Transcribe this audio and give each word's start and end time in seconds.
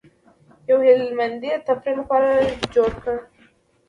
یو 0.69 0.79
هلمندي 0.87 1.49
د 1.57 1.61
تفریح 1.67 1.95
لپاره 2.01 2.29
جوړ 2.73 2.91
کړی 3.03 3.19
دی. 3.19 3.25